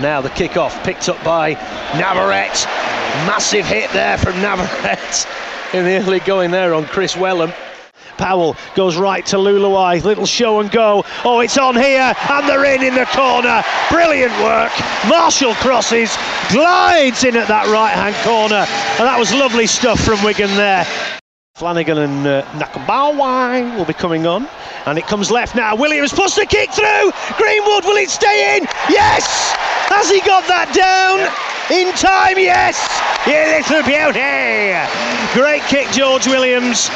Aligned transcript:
Now 0.00 0.20
the 0.20 0.30
kick-off 0.30 0.84
picked 0.84 1.08
up 1.08 1.22
by 1.24 1.54
Navarrete. 1.96 2.66
Massive 3.26 3.66
hit 3.66 3.90
there 3.90 4.16
from 4.16 4.34
Navarrete 4.42 5.26
in 5.72 5.84
the 5.84 5.98
early 5.98 6.20
going 6.20 6.52
there 6.52 6.72
on 6.72 6.84
Kris 6.84 7.14
Welham. 7.16 7.52
Powell 8.16 8.56
goes 8.74 8.96
right 8.96 9.24
to 9.26 9.36
Leuluai, 9.36 10.02
little 10.04 10.26
show 10.26 10.60
and 10.60 10.70
go. 10.70 11.04
Oh, 11.24 11.40
it's 11.40 11.58
on 11.58 11.74
here, 11.74 12.14
and 12.30 12.48
they're 12.48 12.64
in 12.74 12.82
in 12.82 12.94
the 12.94 13.06
corner. 13.06 13.62
Brilliant 13.90 14.32
work. 14.42 14.72
Marshall 15.08 15.54
crosses, 15.54 16.16
glides 16.50 17.24
in 17.24 17.36
at 17.36 17.48
that 17.48 17.66
right 17.68 17.94
hand 17.94 18.14
corner, 18.24 18.66
and 18.98 19.08
that 19.08 19.18
was 19.18 19.32
lovely 19.34 19.66
stuff 19.66 20.00
from 20.00 20.22
Wigan 20.24 20.54
there. 20.56 20.86
Flanagan 21.54 21.98
and 21.98 22.26
uh, 22.26 23.74
will 23.76 23.84
be 23.84 23.92
coming 23.92 24.26
on, 24.26 24.48
and 24.86 24.96
it 24.96 25.06
comes 25.06 25.30
left 25.30 25.56
now. 25.56 25.74
Williams 25.74 26.12
puts 26.12 26.36
the 26.36 26.46
kick 26.46 26.70
through. 26.70 27.10
Greenwood, 27.36 27.84
will 27.84 27.96
it 27.96 28.10
stay 28.10 28.56
in? 28.56 28.64
Yes! 28.88 29.56
Has 29.88 30.10
he 30.10 30.20
got 30.20 30.46
that 30.48 30.72
down? 30.74 31.24
In 31.72 31.92
time, 31.96 32.38
yes! 32.38 32.76
You 33.26 33.36
little 33.56 33.84
beauty! 33.84 34.76
Great 35.34 35.62
kick, 35.68 35.90
George 35.92 36.26
Williams. 36.26 36.88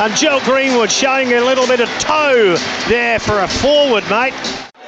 And 0.00 0.14
Joe 0.16 0.40
Greenwood 0.44 0.90
showing 0.90 1.32
a 1.34 1.40
little 1.40 1.66
bit 1.66 1.80
of 1.80 1.88
toe 1.98 2.56
there 2.88 3.18
for 3.18 3.40
a 3.40 3.48
forward, 3.48 4.04
mate. 4.10 4.34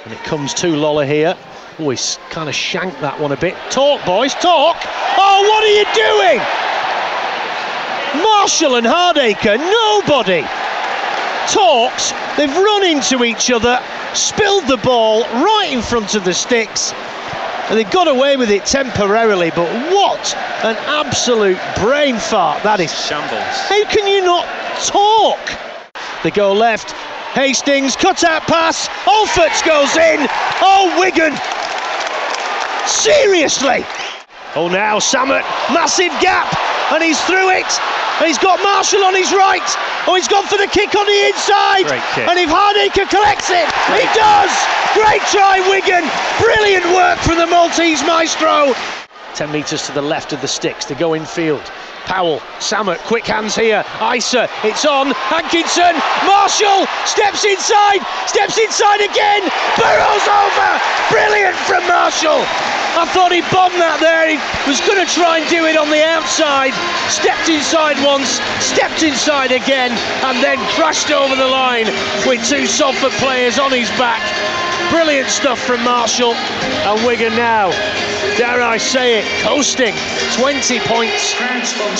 And 0.04 0.12
it 0.12 0.22
comes 0.24 0.54
to 0.54 0.74
Lola 0.74 1.06
here. 1.06 1.36
Oh, 1.78 1.90
he's 1.90 2.18
kind 2.30 2.48
of 2.48 2.54
shanked 2.54 3.00
that 3.00 3.18
one 3.18 3.32
a 3.32 3.36
bit. 3.36 3.54
Talk, 3.70 4.04
boys, 4.04 4.34
talk! 4.34 4.76
Oh, 5.16 5.42
what 5.50 5.62
are 5.62 5.74
you 5.74 5.86
doing? 5.94 6.38
Marshall 8.22 8.76
and 8.76 8.86
Hardaker, 8.86 9.58
nobody 9.58 10.42
talks. 11.46 12.12
They've 12.36 12.54
run 12.54 12.84
into 12.84 13.24
each 13.24 13.50
other, 13.50 13.80
spilled 14.14 14.66
the 14.66 14.76
ball 14.78 15.22
right 15.22 15.68
in 15.70 15.82
front 15.82 16.14
of 16.14 16.24
the 16.24 16.34
sticks, 16.34 16.92
and 17.70 17.78
they 17.78 17.84
got 17.84 18.08
away 18.08 18.36
with 18.36 18.50
it 18.50 18.66
temporarily. 18.66 19.50
But 19.50 19.70
what 19.94 20.36
an 20.64 20.76
absolute 20.90 21.58
brain 21.76 22.18
fart 22.18 22.62
that 22.64 22.80
is! 22.80 22.90
Shambles. 22.90 23.30
How 23.70 23.84
can 23.86 24.08
you 24.08 24.24
not 24.24 24.44
talk? 24.84 25.38
They 26.24 26.32
go 26.32 26.52
left. 26.52 26.90
Hastings 27.32 27.94
cut 27.94 28.24
out 28.24 28.42
pass. 28.42 28.88
Olpherts 29.06 29.64
goes 29.64 29.96
in. 29.96 30.26
Oh, 30.60 30.90
Wigan! 30.98 31.32
Seriously! 32.90 33.86
Oh, 34.56 34.66
now 34.66 34.98
Sammut, 34.98 35.46
massive 35.70 36.10
gap, 36.20 36.52
and 36.90 37.04
he's 37.04 37.20
through 37.22 37.50
it. 37.50 37.70
And 38.20 38.28
he's 38.28 38.38
got 38.38 38.60
Marshall 38.62 39.02
on 39.02 39.16
his 39.16 39.32
right. 39.32 39.64
Oh, 40.06 40.14
he's 40.14 40.28
gone 40.28 40.44
for 40.44 40.60
the 40.60 40.68
kick 40.68 40.94
on 40.94 41.06
the 41.08 41.20
inside. 41.32 41.88
Great. 41.88 42.28
And 42.28 42.36
if 42.36 42.52
Hardaker 42.52 43.08
collects 43.08 43.48
it, 43.48 43.64
he 43.96 44.04
does. 44.12 44.52
Great 44.92 45.24
try, 45.32 45.64
Wigan. 45.72 46.04
Brilliant 46.36 46.84
work 46.92 47.18
from 47.24 47.38
the 47.38 47.46
Maltese 47.46 48.04
maestro. 48.04 48.76
10 49.34 49.52
metres 49.52 49.86
to 49.86 49.92
the 49.92 50.02
left 50.02 50.32
of 50.32 50.40
the 50.40 50.48
sticks 50.48 50.84
to 50.86 50.94
go 50.94 51.14
in 51.14 51.24
field. 51.24 51.62
Powell, 52.04 52.40
Sammut, 52.58 52.98
quick 53.06 53.26
hands 53.26 53.54
here. 53.54 53.84
Isa, 54.02 54.48
it's 54.64 54.84
on. 54.84 55.12
Hankinson, 55.30 55.94
Marshall 56.26 56.86
steps 57.06 57.44
inside, 57.44 58.02
steps 58.26 58.58
inside 58.58 59.00
again. 59.00 59.42
Burrows 59.76 60.26
over. 60.26 60.70
Brilliant 61.10 61.56
from 61.68 61.86
Marshall. 61.86 62.42
I 62.98 63.06
thought 63.14 63.30
he 63.30 63.40
bombed 63.54 63.78
that 63.78 64.02
there. 64.02 64.26
He 64.26 64.36
was 64.66 64.82
going 64.82 64.98
to 64.98 65.06
try 65.06 65.38
and 65.38 65.46
do 65.46 65.64
it 65.70 65.78
on 65.78 65.88
the 65.94 66.02
outside. 66.02 66.74
Stepped 67.06 67.46
inside 67.46 67.94
once, 68.02 68.42
stepped 68.58 69.06
inside 69.06 69.54
again, 69.54 69.94
and 70.26 70.42
then 70.42 70.58
crashed 70.74 71.14
over 71.14 71.36
the 71.38 71.46
line 71.46 71.86
with 72.26 72.42
two 72.42 72.66
Salford 72.66 73.14
players 73.22 73.62
on 73.62 73.70
his 73.70 73.88
back. 73.94 74.18
Brilliant 74.90 75.30
stuff 75.30 75.62
from 75.62 75.84
Marshall. 75.86 76.34
And 76.34 77.06
Wigan 77.06 77.36
now, 77.38 77.70
dare 78.36 78.62
I 78.62 78.76
say 78.76 79.18
it, 79.20 79.42
coasting 79.42 79.94
20 80.34 80.80
points 80.80 81.34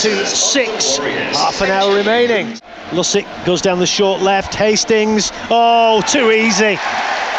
to 0.03 0.27
six. 0.27 0.99
Half 0.99 1.61
an 1.61 1.71
hour 1.71 1.95
remaining. 1.95 2.59
Lussick 2.91 3.27
goes 3.45 3.63
down 3.63 3.79
the 3.79 3.87
short 3.87 4.21
left. 4.21 4.55
Hastings, 4.55 5.31
oh, 5.51 6.03
too 6.09 6.31
easy. 6.31 6.79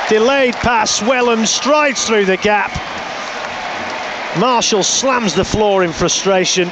Delayed 0.09 0.55
pass. 0.55 1.01
Welham 1.01 1.45
strides 1.45 2.05
through 2.05 2.25
the 2.25 2.37
gap. 2.37 2.71
Marshall 4.39 4.83
slams 4.83 5.35
the 5.35 5.43
floor 5.43 5.83
in 5.83 5.91
frustration. 5.91 6.69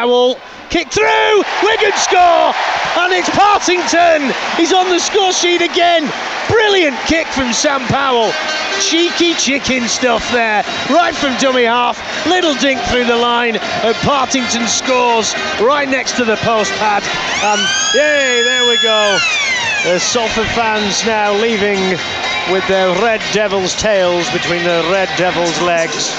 Powell, 0.00 0.40
kick 0.70 0.90
through, 0.90 1.44
Wigan 1.62 1.92
score, 1.96 2.56
and 3.04 3.12
it's 3.12 3.28
Partington. 3.36 4.32
He's 4.56 4.72
on 4.72 4.88
the 4.88 4.98
score 4.98 5.30
sheet 5.30 5.60
again. 5.60 6.10
Brilliant 6.48 6.96
kick 7.04 7.26
from 7.26 7.52
Sam 7.52 7.82
Powell. 7.82 8.32
Cheeky 8.80 9.34
chicken 9.34 9.86
stuff 9.88 10.24
there, 10.32 10.64
right 10.88 11.14
from 11.14 11.36
dummy 11.36 11.64
half. 11.64 12.00
Little 12.26 12.54
dink 12.54 12.80
through 12.88 13.04
the 13.04 13.16
line, 13.16 13.56
and 13.56 13.94
Partington 13.96 14.66
scores 14.68 15.34
right 15.60 15.86
next 15.86 16.16
to 16.16 16.24
the 16.24 16.36
post 16.36 16.72
pad. 16.80 17.04
And 17.44 17.60
yay, 17.92 18.42
there 18.42 18.70
we 18.70 18.80
go. 18.82 19.18
The 19.84 20.00
Salford 20.00 20.48
fans 20.56 21.04
now 21.04 21.34
leaving 21.34 21.78
with 22.50 22.66
their 22.68 22.88
Red 23.04 23.20
Devils 23.34 23.74
tails 23.74 24.24
between 24.32 24.64
the 24.64 24.80
Red 24.90 25.10
Devils 25.18 25.60
legs. 25.60 26.16